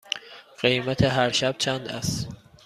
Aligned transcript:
قیمت 0.61 1.03
هر 1.03 1.29
شب 1.31 1.55
چند 1.57 1.87
است؟ 1.87 2.29